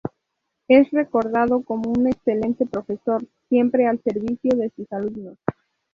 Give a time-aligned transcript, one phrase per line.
[0.67, 5.37] Es recordado como un excelente profesor, siempre al servicio de sus alumnos.